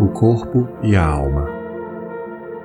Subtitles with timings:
[0.00, 1.44] o corpo e a alma.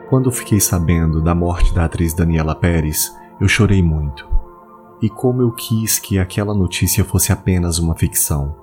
[0.07, 3.11] Quando fiquei sabendo da morte da atriz Daniela Pérez,
[3.41, 4.27] eu chorei muito.
[5.01, 8.55] E como eu quis que aquela notícia fosse apenas uma ficção.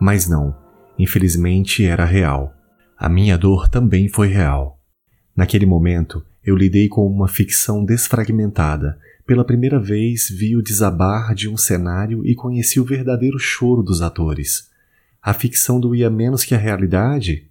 [0.00, 0.56] Mas não,
[0.98, 2.52] infelizmente era real.
[2.98, 4.80] A minha dor também foi real.
[5.36, 8.98] Naquele momento, eu lidei com uma ficção desfragmentada.
[9.24, 14.02] Pela primeira vez vi o desabar de um cenário e conheci o verdadeiro choro dos
[14.02, 14.68] atores.
[15.22, 17.48] A ficção doía menos que a realidade?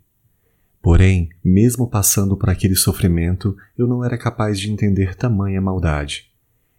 [0.86, 6.30] Porém, mesmo passando por aquele sofrimento, eu não era capaz de entender tamanha maldade.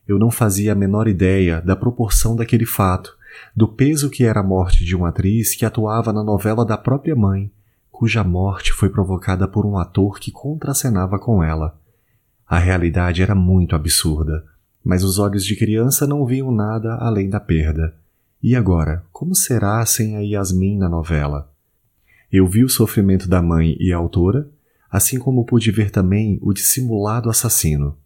[0.06, 3.18] Eu não fazia a menor ideia da proporção daquele fato,
[3.52, 7.16] do peso que era a morte de uma atriz que atuava na novela da própria
[7.16, 7.50] mãe,
[7.90, 11.76] cuja morte foi provocada por um ator que contracenava com ela.
[12.46, 14.44] A realidade era muito absurda,
[14.84, 17.92] mas os olhos de criança não viam nada além da perda.
[18.40, 21.50] E agora, como será sem a Yasmin na novela?
[22.36, 24.50] Eu vi o sofrimento da mãe e a autora,
[24.90, 27.96] assim como pude ver também o dissimulado assassino.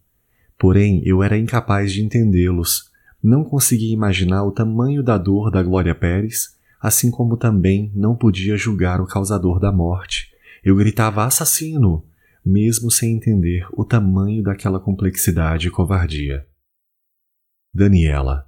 [0.57, 5.93] Porém, eu era incapaz de entendê-los, não conseguia imaginar o tamanho da dor da Glória
[5.93, 10.31] Pérez assim como também não podia julgar o causador da morte.
[10.63, 12.03] Eu gritava assassino,
[12.43, 16.47] mesmo sem entender o tamanho daquela complexidade e covardia.
[17.71, 18.47] Daniela.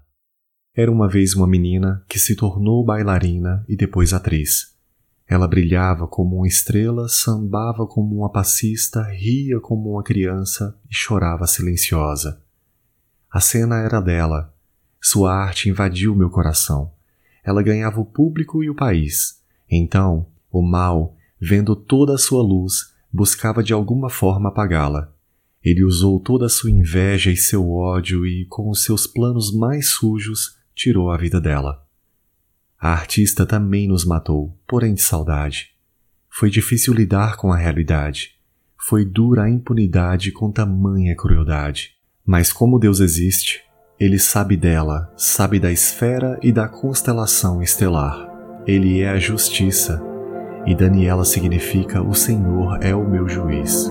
[0.76, 4.72] Era uma vez uma menina que se tornou bailarina e depois atriz.
[5.34, 11.48] Ela brilhava como uma estrela, sambava como uma passista, ria como uma criança e chorava
[11.48, 12.42] silenciosa.
[13.31, 14.54] A cena era dela.
[15.02, 16.92] Sua arte invadiu meu coração
[17.44, 19.42] ela ganhava o público e o país.
[19.70, 25.11] Então, o mal, vendo toda a sua luz, buscava de alguma forma apagá-la.
[25.61, 29.89] Ele usou toda a sua inveja e seu ódio e, com os seus planos mais
[29.89, 31.83] sujos, tirou a vida dela.
[32.83, 35.70] A artista também nos matou, porém de saudade.
[36.30, 38.32] Foi difícil lidar com a realidade.
[38.77, 41.92] Foi dura a impunidade com tamanha crueldade.
[42.26, 43.61] Mas como Deus existe,
[43.98, 48.30] ele sabe dela, sabe da esfera e da constelação estelar.
[48.67, 50.04] Ele é a justiça,
[50.66, 53.89] e Daniela significa o Senhor é o meu juiz.